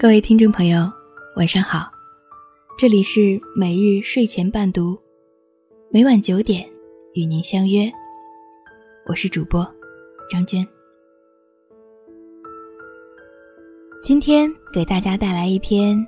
[0.00, 0.88] 各位听众朋友，
[1.34, 1.90] 晚上好，
[2.78, 4.96] 这里是每日睡前伴读，
[5.90, 6.64] 每晚九点
[7.14, 7.90] 与您相约，
[9.06, 9.68] 我是主播
[10.30, 10.64] 张娟。
[14.00, 16.06] 今天给大家带来一篇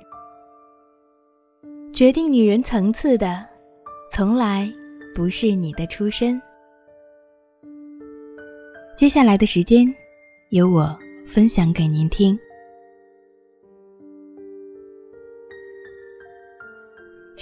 [1.91, 3.45] 决定女人层次的，
[4.09, 4.71] 从来
[5.13, 6.41] 不是你的出身。
[8.95, 9.85] 接下来的时间，
[10.51, 12.39] 由我分享给您听。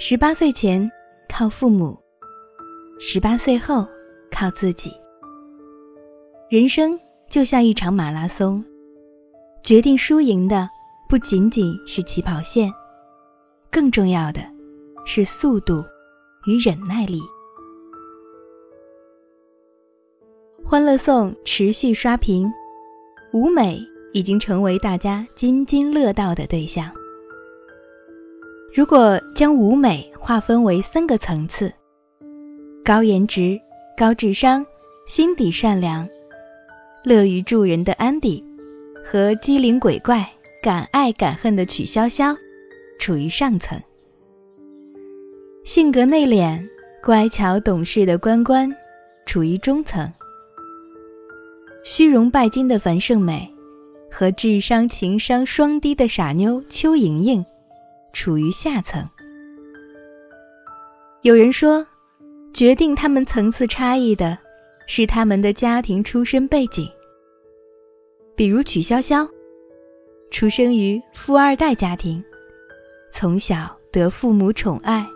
[0.02, 0.90] 十八岁前
[1.28, 1.94] 靠父母，
[2.98, 3.86] 十八岁后
[4.32, 4.90] 靠自己。
[6.48, 8.64] 人生就像一场马拉松，
[9.62, 10.66] 决定输赢的
[11.06, 12.72] 不仅仅是起跑线，
[13.70, 14.40] 更重要的
[15.04, 15.84] 是速度
[16.46, 17.20] 与忍耐力。
[20.64, 22.50] 欢乐颂持续刷屏，
[23.34, 23.78] 舞美
[24.14, 26.90] 已经成为大家津津乐道的对象。
[28.72, 31.72] 如果将舞美划分为三个层次：
[32.84, 33.60] 高颜值、
[33.96, 34.64] 高智商、
[35.06, 36.08] 心底善良、
[37.02, 38.44] 乐于助人的安迪，
[39.04, 40.24] 和机灵鬼怪、
[40.62, 42.36] 敢爱敢恨的曲筱绡，
[43.00, 43.76] 处于上层；
[45.64, 46.64] 性格内敛、
[47.02, 48.72] 乖巧懂事的关关，
[49.26, 50.06] 处于中层；
[51.82, 53.52] 虚荣拜金的樊胜美，
[54.12, 57.44] 和智商情商双低的傻妞邱莹莹。
[58.12, 59.08] 处于下层。
[61.22, 61.86] 有人说，
[62.54, 64.38] 决定他们层次差异的，
[64.86, 66.90] 是他们的家庭出身背景。
[68.34, 69.28] 比如曲筱绡，
[70.30, 72.24] 出生于富二代家庭，
[73.10, 75.06] 从小得父母宠爱，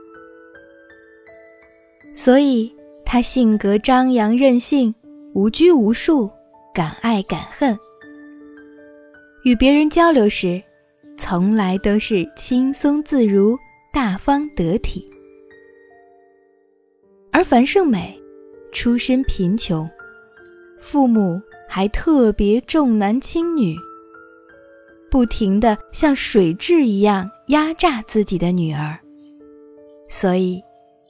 [2.14, 2.70] 所以
[3.04, 4.94] 她性格张扬任性，
[5.32, 6.30] 无拘无束，
[6.74, 7.78] 敢爱敢恨。
[9.44, 10.62] 与别人交流时。
[11.16, 13.56] 从来都是轻松自如、
[13.92, 15.08] 大方得体，
[17.32, 18.20] 而樊胜美
[18.72, 19.88] 出身贫穷，
[20.78, 23.74] 父母还特别重男轻女，
[25.10, 28.98] 不停的像水蛭一样压榨自己的女儿，
[30.08, 30.62] 所以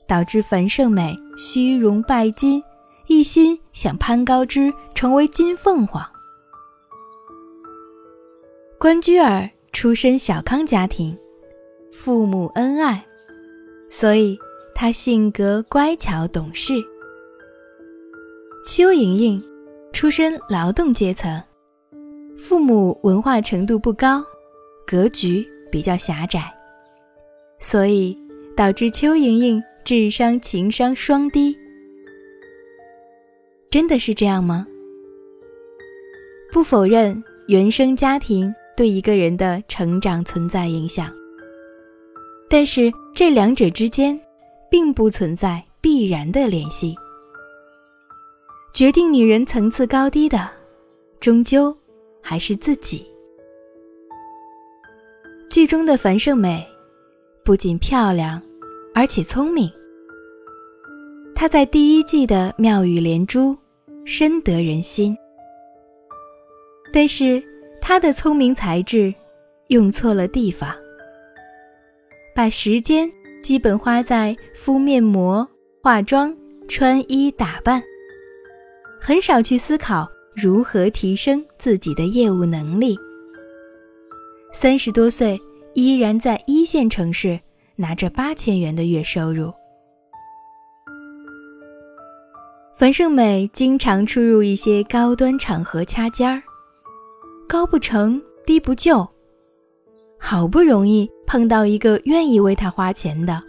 [0.07, 2.63] 导致樊胜美虚荣拜金，
[3.09, 6.07] 一心想攀高枝成为金凤凰。
[8.79, 9.51] 关雎尔。
[9.75, 11.19] 出身小康家庭，
[11.93, 13.05] 父母恩爱，
[13.91, 14.39] 所以
[14.73, 16.75] 他性格乖巧懂事。
[18.65, 19.45] 邱莹莹
[19.93, 21.43] 出身劳动阶层，
[22.39, 24.25] 父母文化程度不高，
[24.87, 26.55] 格局比较狭窄，
[27.59, 28.17] 所以
[28.57, 31.55] 导致邱莹莹智商情商双低。
[33.71, 34.65] 真的是这样吗？
[36.53, 38.55] 不否认原生家庭。
[38.77, 41.13] 对一个人的成长存在影响，
[42.49, 44.19] 但是这两者之间
[44.69, 46.97] 并不存在必然的联系。
[48.73, 50.51] 决定女人层次高低的，
[51.21, 51.77] 终究
[52.21, 53.07] 还是自己。
[55.49, 56.67] 剧中的樊胜美
[57.45, 58.43] 不仅漂亮，
[58.93, 59.71] 而且聪明。
[61.33, 63.57] 她在第一季的妙语连珠，
[64.05, 65.17] 深得人心，
[66.93, 67.41] 但是。
[67.87, 69.15] 他的聪明才智
[69.69, 70.75] 用错了地方，
[72.35, 73.07] 把时间
[73.43, 75.47] 基本花在敷面膜、
[75.83, 76.35] 化妆、
[76.67, 77.83] 穿衣打扮，
[78.99, 82.97] 很少去思考如何提升自己的业务能力。
[84.51, 85.39] 三十多岁
[85.75, 87.39] 依然在一线城市
[87.77, 89.53] 拿着八千元的月收入，
[92.79, 96.43] 樊胜美经常出入一些高端场合掐尖儿。
[97.47, 99.07] 高不成低不就，
[100.19, 103.43] 好不容易碰到一个愿意为他花钱的，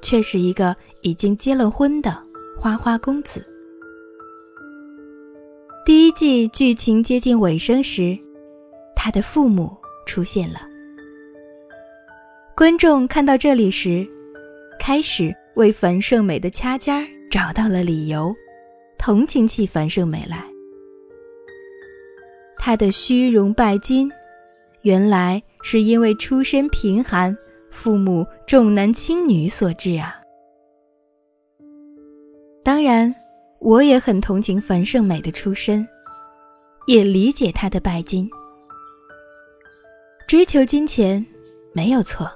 [0.00, 2.16] 却是一个已经结了婚的
[2.58, 3.44] 花花公子。
[5.84, 8.18] 第一季剧情接近尾声时，
[8.94, 9.76] 他的父母
[10.06, 10.60] 出现了。
[12.54, 14.06] 观众看到这里时，
[14.78, 18.34] 开始为樊胜美的掐尖儿找到了理由，
[18.98, 20.44] 同情起樊胜美来。
[22.58, 24.10] 他的虚荣拜金，
[24.82, 27.36] 原来是因为出身贫寒，
[27.70, 30.14] 父母重男轻女所致啊。
[32.64, 33.14] 当然，
[33.60, 35.86] 我也很同情樊胜美的出身，
[36.86, 38.28] 也理解她的拜金。
[40.26, 41.24] 追求金钱
[41.72, 42.30] 没有错，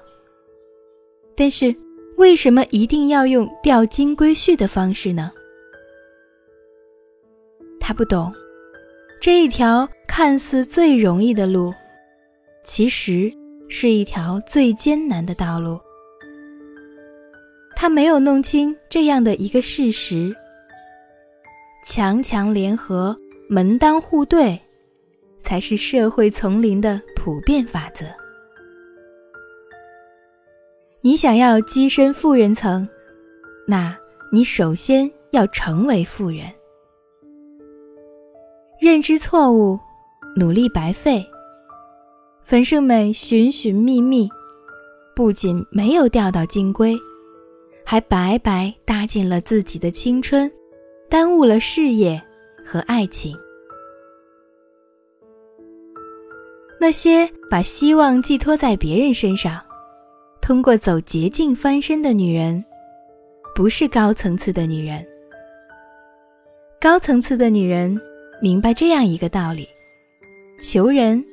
[1.37, 1.75] 但是
[2.17, 5.31] 为什么一定要用钓金龟婿的方式呢？
[7.79, 8.33] 他不懂。
[9.23, 11.73] 这一条看似最容易的路，
[12.65, 13.33] 其实
[13.69, 15.81] 是一条最艰难的道路。
[17.77, 20.35] 他没有弄清这样的一个事实：
[21.85, 23.17] 强强联合、
[23.49, 24.61] 门当户对，
[25.39, 28.05] 才是社会丛林的普遍法则。
[31.01, 32.89] 你想要跻身富人层，
[33.69, 33.97] 那
[34.33, 36.53] 你首先要成为富人。
[38.83, 39.79] 认知错误，
[40.35, 41.25] 努力白费。
[42.43, 44.29] 樊胜美寻寻觅觅，
[45.15, 46.99] 不仅没有钓到金龟。
[47.85, 50.51] 还白白搭进了自己的青春，
[51.09, 52.21] 耽误了事业
[52.67, 53.39] 和爱情。
[56.81, 59.63] 那些把希望寄托在别人身上，
[60.41, 62.65] 通过走捷径翻身的女人，
[63.55, 65.07] 不是高层次的女人。
[66.81, 67.97] 高层次的女人
[68.43, 69.69] 明白这样一个道理：
[70.61, 71.25] 求人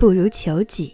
[0.00, 0.92] 不如求己。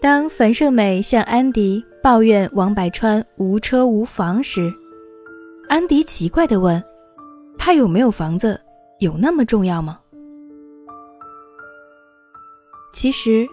[0.00, 1.82] 当樊胜美向安迪。
[2.00, 4.72] 抱怨王百川无车无房时，
[5.68, 6.82] 安迪奇怪地问
[7.58, 8.58] ：“他有没有房子，
[9.00, 9.98] 有那么重要吗？”
[12.94, 13.46] 其实，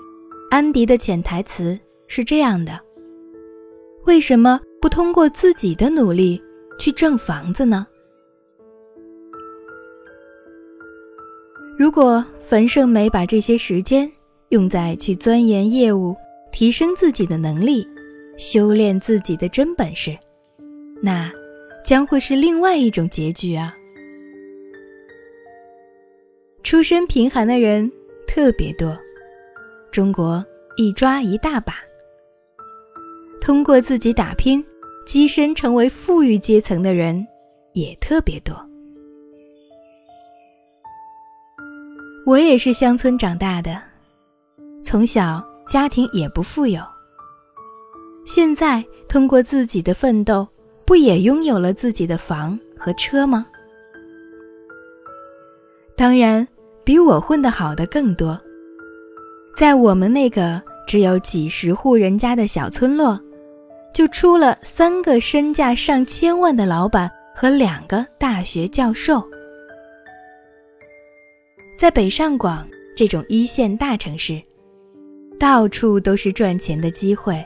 [0.52, 1.78] 安迪的潜台词
[2.08, 2.80] 是这样的：
[4.06, 6.42] 为什么不通过自己的努力
[6.80, 7.86] 去挣房子呢？
[11.78, 14.10] 如果樊胜美把这些时间
[14.50, 16.16] 用在去钻研业务、
[16.50, 17.86] 提升自己的能力，
[18.38, 20.18] 修炼自己的真本事，
[21.02, 21.30] 那
[21.84, 23.76] 将会是另外一种结局啊！
[26.64, 27.92] 出身贫寒的人
[28.26, 28.98] 特别多，
[29.92, 30.44] 中国
[30.78, 31.76] 一抓一大把。
[33.42, 34.64] 通过自己打拼，
[35.06, 37.28] 跻身成为富裕阶层的人
[37.74, 38.56] 也特别多。
[42.26, 43.80] 我也是乡村长大的，
[44.84, 46.82] 从小家庭也不富有。
[48.26, 50.48] 现在通过自己的奋斗，
[50.86, 53.46] 不也拥有了自己的房和车吗？
[55.96, 56.46] 当然，
[56.84, 58.40] 比我混得好的更多。
[59.56, 63.22] 在我们那个只有几十户人家的小村落，
[63.94, 69.24] 就出了三个身价上千万的老板和两个大学教授。
[71.86, 74.42] 在北上广这种一线大城市，
[75.40, 77.46] 到处都是赚钱的机会。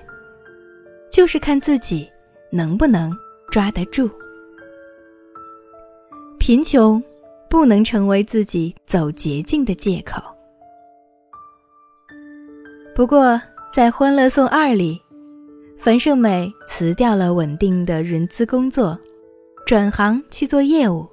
[1.11, 2.09] 就是看自己
[2.49, 3.11] 能不能
[3.51, 4.09] 抓得住。
[6.39, 7.03] 贫穷
[7.49, 10.21] 不能成为自己走捷径的借口。
[12.95, 13.41] 不过，
[13.73, 15.01] 在《欢乐颂二》里，
[15.77, 18.97] 樊胜美辞掉了稳定的人资工作，
[19.65, 21.05] 转行去做业务。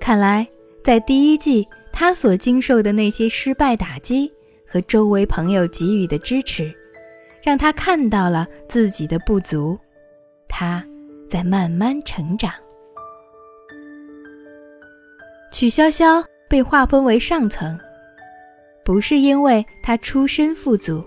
[0.00, 0.48] 看来，
[0.82, 1.68] 在第一季，
[2.00, 4.32] 他所经受的那些失败打击
[4.66, 6.74] 和周围朋友给予的支持。
[7.42, 9.78] 让他看到了自己的不足，
[10.48, 10.82] 他
[11.28, 12.50] 在慢慢成长。
[15.52, 17.78] 曲筱绡被划分为上层，
[18.82, 21.04] 不是因为他出身富足，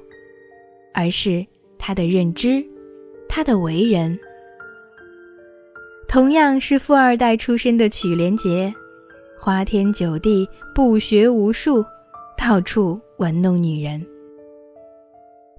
[0.94, 1.44] 而是
[1.80, 2.64] 他的认知，
[3.28, 4.16] 他的为人。
[6.08, 8.72] 同样是富二代出身的曲连杰，
[9.44, 11.84] 花天酒地，不学无术，
[12.38, 14.02] 到处玩弄女人。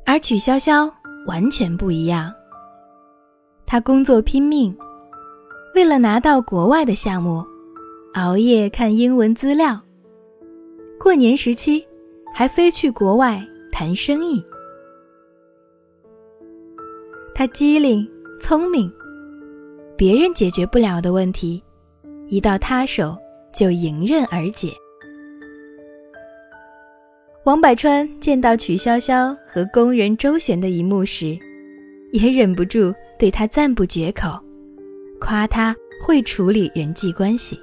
[0.07, 0.91] 而曲筱绡
[1.27, 2.33] 完全不一样，
[3.67, 4.75] 她工作拼命，
[5.75, 7.45] 为了拿到国外的项目，
[8.15, 9.79] 熬夜看英文资料。
[10.99, 11.87] 过年时期，
[12.33, 14.43] 还飞去国外谈生意。
[17.35, 18.11] 她机灵
[18.41, 18.91] 聪明，
[19.95, 21.63] 别人解决不了的问题，
[22.29, 23.15] 一到她手
[23.55, 24.73] 就迎刃而解。
[27.45, 31.39] 王百川见到曲筱绡和工人周旋的一幕时，
[32.13, 34.31] 也忍不住对她赞不绝口，
[35.21, 37.61] 夸她会处理人际关系。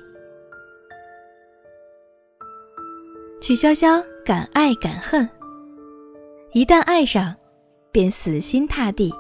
[3.41, 5.27] 曲筱绡敢爱敢恨，
[6.53, 7.36] 一旦爱上，
[7.91, 9.12] 便死心塌地。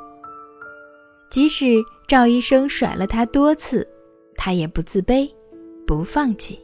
[1.27, 3.87] 即使赵医生甩了她多次，
[4.35, 5.27] 她也不自卑，
[5.91, 6.57] 不放弃。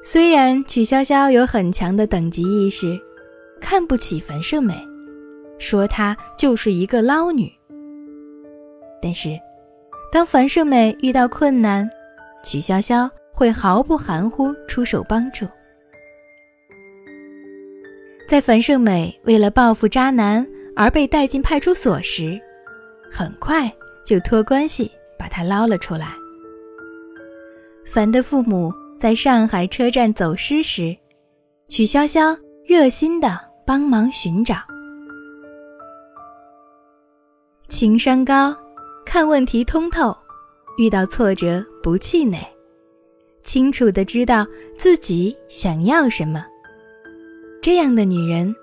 [0.00, 2.96] 虽然曲筱绡有很强的等级意识，
[3.60, 4.72] 看不起樊胜美，
[5.58, 7.52] 说她就是一个捞女。
[9.02, 9.30] 但是，
[10.12, 11.90] 当樊胜美遇到困难，
[12.44, 15.48] 曲筱绡会毫不含糊出手帮助。
[18.28, 22.40] 在樊胜美为了报复渣男而被带进派出所时，
[23.10, 23.68] 很快
[24.04, 24.88] 就托关系
[25.18, 26.14] 把她捞了出来。
[27.86, 28.72] 樊的父母。
[28.98, 30.96] 在上海车站走失时，
[31.68, 32.34] 曲筱绡
[32.66, 34.56] 热心的帮忙寻找。
[37.68, 38.56] 情商高，
[39.04, 40.16] 看问题通透，
[40.78, 42.38] 遇到挫折不气馁，
[43.42, 44.46] 清楚的知道
[44.78, 46.42] 自己想要什么。
[47.60, 48.56] 这样的女人，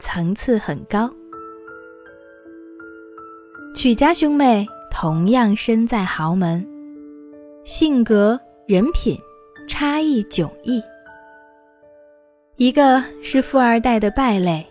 [0.00, 1.08] 层次很高。
[3.72, 6.66] 曲家兄妹同样身在豪门，
[7.62, 9.16] 性格、人品
[9.68, 10.82] 差异迥异。
[12.56, 14.66] 一个是富二代的败类，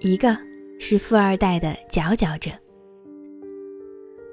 [0.00, 0.36] 一个
[0.78, 2.50] 是富二代的佼佼者。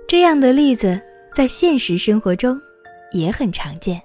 [0.06, 1.00] 这样的例子
[1.34, 2.60] 在现实生活中
[3.14, 4.02] 也很常见。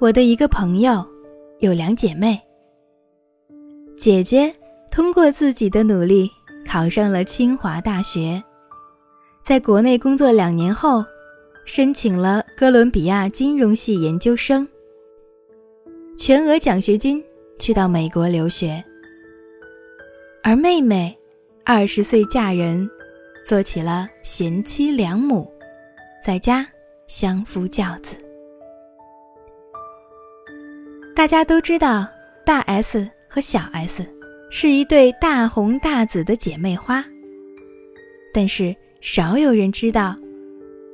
[0.00, 1.04] 我的一个朋友
[1.58, 2.40] 有两姐妹，
[3.96, 4.54] 姐姐
[4.92, 6.30] 通过自己的努力
[6.64, 8.40] 考上了清华大学，
[9.42, 11.04] 在国内工作两年后，
[11.68, 14.66] 申请了哥伦比亚金融系研究生。
[16.16, 17.22] 全额奖学金
[17.58, 18.82] 去到美国留学，
[20.42, 21.16] 而妹妹
[21.64, 22.88] 二十岁嫁人，
[23.46, 25.46] 做起了贤妻良母，
[26.24, 26.66] 在家
[27.06, 28.16] 相夫教子。
[31.14, 32.08] 大家都知道
[32.46, 34.02] 大 S 和小 S
[34.50, 37.04] 是一对大红大紫的姐妹花，
[38.32, 40.16] 但是少有人知道，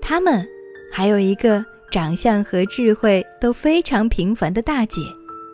[0.00, 0.46] 她们
[0.96, 1.62] 还有一个。
[1.90, 5.00] 长相和智慧都非常平凡的大姐，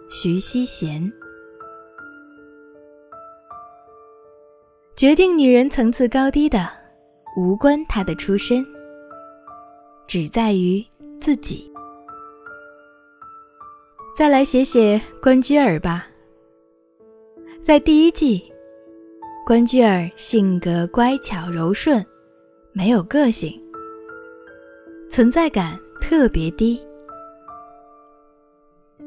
[0.09, 1.12] 徐熙贤。
[4.97, 6.66] 决定女人层次高低的，
[7.37, 8.64] 无关她的出身，
[10.06, 10.82] 只在于
[11.20, 11.70] 自己。
[14.16, 16.06] 再来写写关雎尔吧。
[17.62, 18.50] 在第一季，
[19.44, 22.02] 关雎尔性格乖巧柔顺，
[22.73, 23.61] 没有个性，
[25.11, 25.79] 存在感。
[26.00, 26.81] 特别低，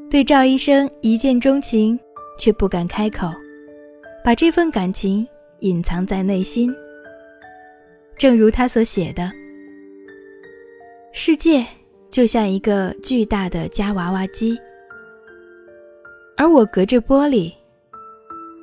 [0.08, 2.00] 对赵医生一见钟情，
[2.38, 3.30] 却不敢开口，
[4.24, 5.26] 把这份感情
[5.58, 6.74] 隐藏在内心。
[8.16, 9.30] 正如他所写的
[11.12, 11.66] ：“世界
[12.08, 14.58] 就像一个巨大的夹娃娃机，
[16.38, 17.52] 而我隔着玻璃，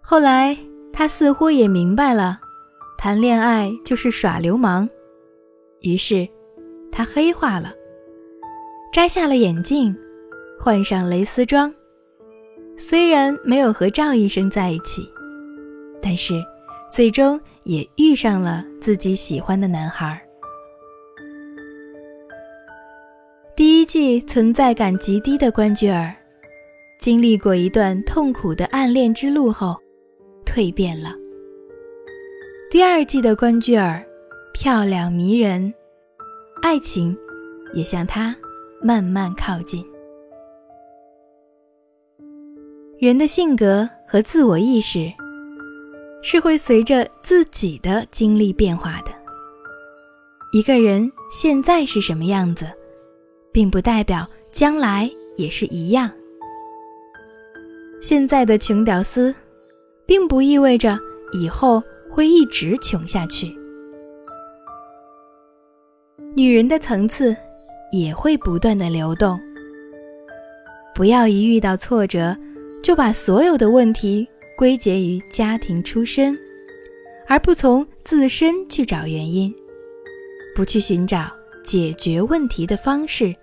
[0.00, 0.56] 后来，
[0.92, 2.42] 他似乎也明白了。
[3.06, 4.88] 谈恋爱就是耍流氓，
[5.78, 6.28] 于是
[6.90, 7.72] 他黑化了，
[8.92, 9.96] 摘下了眼镜，
[10.58, 11.72] 换上蕾丝装。
[12.76, 15.08] 虽然没有和赵医生在一起，
[16.02, 16.34] 但是
[16.92, 20.20] 最终也遇上了自己喜欢的男孩。
[23.54, 26.12] 第一季存在感极低的关雎尔，
[26.98, 29.76] 经历过一段痛苦的暗恋之路后，
[30.44, 31.10] 蜕变了。
[32.68, 34.04] 第二季的关雎尔，
[34.52, 35.72] 漂亮迷人，
[36.60, 37.16] 爱情
[37.72, 38.34] 也向她
[38.82, 39.86] 慢慢靠近。
[42.98, 45.08] 人的性格和自我意识
[46.22, 49.12] 是会随着自己的经历变化的。
[50.52, 52.66] 一个人现在是什么样子，
[53.52, 56.10] 并不代表将来也是一样。
[58.00, 59.32] 现在的穷屌丝，
[60.04, 60.98] 并不意味着
[61.32, 61.80] 以后。
[62.16, 63.54] 会一直穷下去。
[66.34, 67.36] 女人的层次
[67.92, 69.38] 也会不断的流动。
[70.94, 72.34] 不要一遇到挫折，
[72.82, 76.34] 就把所有的问题归结于家庭出身，
[77.28, 79.54] 而不从自身去找原因，
[80.54, 81.30] 不去寻找
[81.62, 83.36] 解决问题的方式，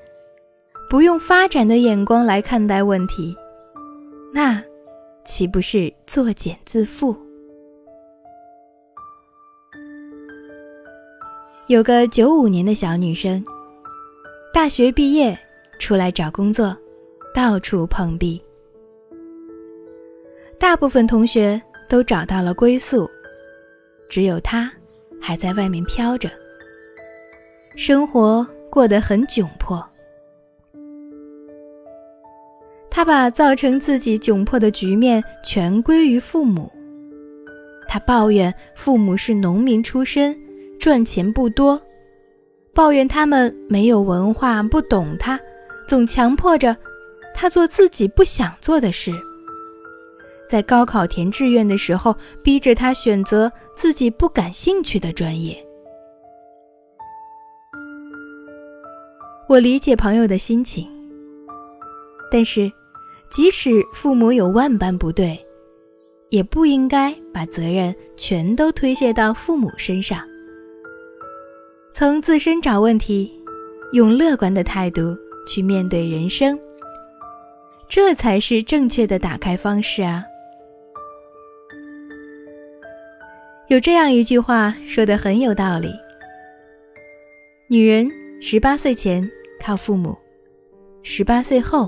[0.90, 3.36] 不用发展的眼光来看待问题，
[4.34, 4.64] 那
[5.24, 7.16] 岂不是作茧自缚？
[11.68, 13.44] 有个九五年的小女生，
[14.54, 15.38] 大学毕业
[15.80, 16.76] 出来找工作，
[17.34, 18.42] 到处碰壁。
[20.60, 23.10] 大部分同学都找到了归宿，
[24.10, 24.70] 只有她
[25.22, 26.30] 还在外面飘着，
[27.78, 29.82] 生活过得很窘迫。
[32.90, 36.70] 她把造成自己窘迫的局面全归于父母，
[37.88, 40.38] 她抱怨父母是农民出身。
[40.84, 41.82] 赚钱不多，
[42.74, 45.40] 抱怨他们没有文化，不懂他，
[45.88, 46.76] 总强迫着
[47.34, 49.10] 他做自己不想做的事。
[50.46, 52.14] 在高考填志愿的时候，
[52.44, 55.56] 逼着他选择自己不感兴趣的专业。
[59.48, 60.86] 我理解朋友的心情，
[62.30, 62.70] 但是
[63.30, 65.40] 即使父母有万般不对，
[66.30, 70.22] 也不应该把责任全都推卸到父母身上。
[71.96, 73.32] 从自身找问题，
[73.92, 76.60] 用乐观的态度去面对人生，
[77.88, 80.26] 这才是正确的打开方式啊！
[83.68, 85.94] 有这样一句话说的很有道理：
[87.70, 88.10] 女人
[88.42, 89.30] 十八岁前
[89.62, 90.18] 靠父母，
[91.04, 91.88] 十八岁后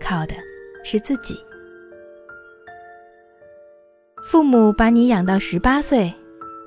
[0.00, 0.34] 靠的
[0.82, 1.38] 是自己。
[4.24, 6.12] 父母把你养到十八岁，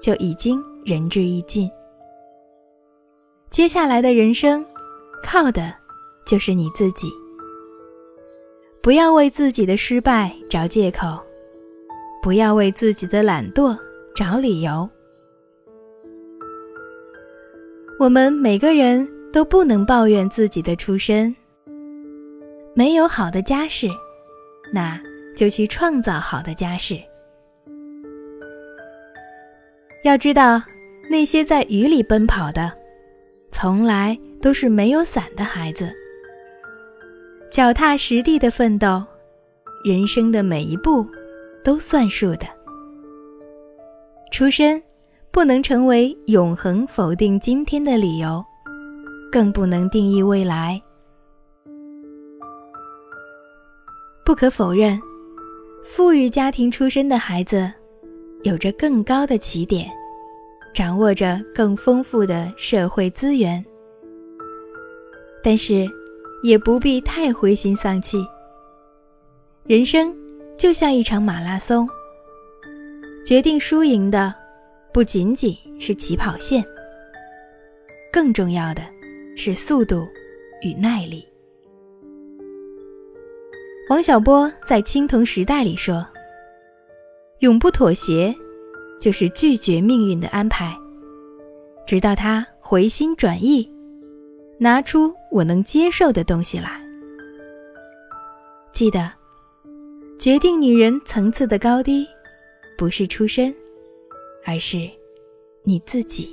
[0.01, 1.69] 就已经仁至义尽。
[3.51, 4.65] 接下来的人生，
[5.21, 5.75] 靠的
[6.25, 7.11] 就是你自己。
[8.81, 11.19] 不要为自己的失败找借口，
[12.23, 13.77] 不要为自己的懒惰
[14.15, 14.89] 找理由。
[17.99, 21.35] 我们每个人都不能抱怨自己的出身，
[22.73, 23.89] 没有好的家世，
[24.71, 24.97] 那
[25.35, 26.97] 就去创造好的家世。
[30.05, 30.63] 要知道，
[31.09, 32.79] 那些在雨里奔跑的。
[33.51, 35.91] 从来都是没有伞的孩子，
[37.51, 39.03] 脚踏实地的奋斗，
[39.83, 41.05] 人生的每一步
[41.63, 42.47] 都算数的。
[44.31, 44.81] 出身
[45.31, 48.43] 不能成为永恒否定今天的理由，
[49.31, 50.81] 更不能定义未来。
[54.25, 54.99] 不可否认，
[55.83, 57.71] 富裕家庭出身的孩子
[58.43, 59.91] 有着更高的起点。
[60.73, 63.63] 掌握着更丰富的社会资源，
[65.43, 65.85] 但是
[66.43, 68.25] 也不必太灰心丧气。
[69.63, 70.15] 人生
[70.57, 71.87] 就像一场马拉松，
[73.25, 74.33] 决定输赢的
[74.93, 76.63] 不仅仅是起跑线，
[78.11, 78.81] 更重要的
[79.35, 80.07] 是速度
[80.61, 81.27] 与耐力。
[83.89, 86.05] 王小波在《青铜时代》里说
[87.39, 88.33] ：“永不妥协。”
[89.01, 90.77] 就是拒绝命运的安排，
[91.87, 93.67] 直到他回心转意，
[94.59, 96.79] 拿出我能接受的东西来。
[98.71, 99.11] 记得，
[100.19, 102.07] 决定女人层次的高低，
[102.77, 103.53] 不是出身，
[104.45, 104.87] 而是
[105.63, 106.29] 你自己。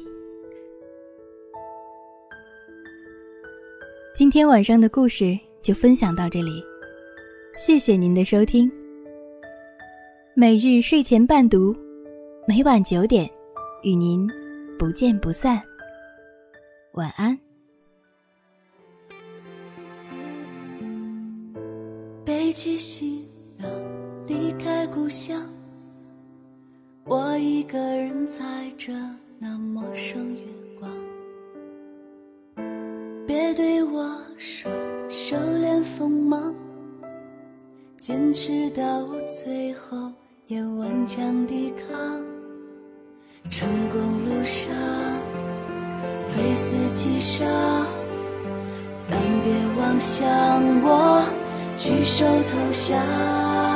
[4.14, 6.62] 今天晚上的故事就分享到这里，
[7.56, 8.70] 谢谢您的收听。
[10.34, 11.74] 每日睡前伴读。
[12.48, 13.30] 每晚九点，
[13.82, 14.26] 与您
[14.78, 15.62] 不见不散。
[16.92, 17.38] 晚安。
[22.24, 23.22] 背起行
[23.58, 23.68] 囊，
[24.26, 25.42] 离开故乡，
[27.04, 28.42] 我一个人踩
[28.78, 28.94] 着
[29.38, 30.40] 那陌生月
[30.80, 30.90] 光。
[33.26, 34.72] 别对我说
[35.10, 36.54] 收敛锋芒，
[37.98, 39.06] 坚持到
[39.44, 40.10] 最后
[40.46, 42.37] 也顽强抵抗。
[43.50, 44.72] 成功路上，
[46.28, 47.48] 非死即伤，
[49.08, 50.26] 但别妄想
[50.82, 51.22] 我
[51.76, 53.67] 举手投降。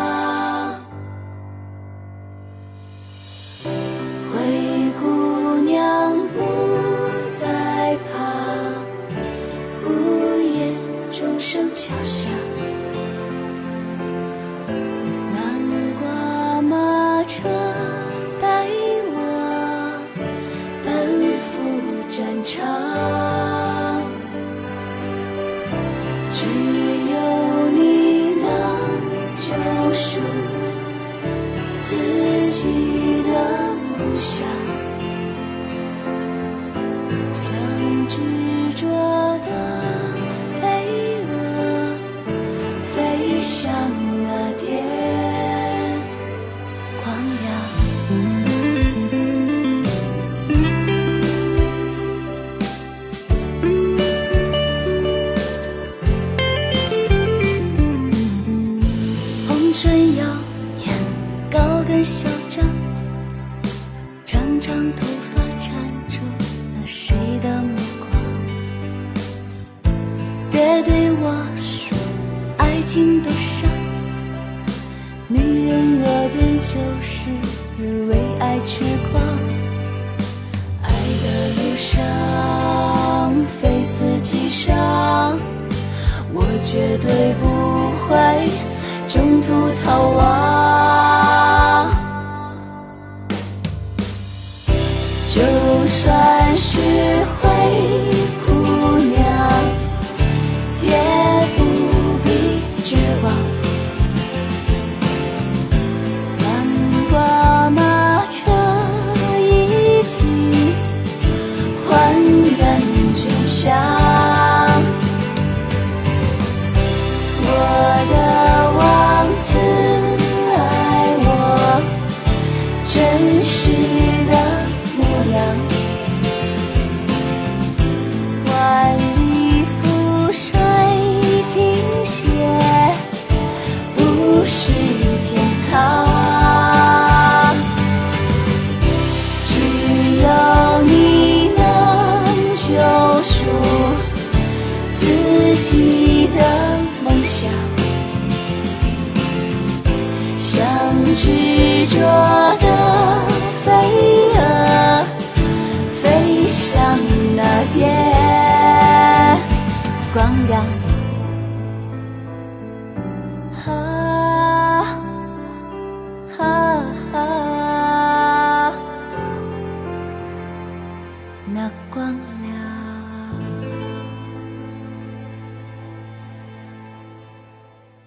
[60.16, 60.24] 耀
[60.84, 60.94] 眼，
[61.50, 62.64] 高跟嚣张，
[64.26, 66.01] 长长头发缠。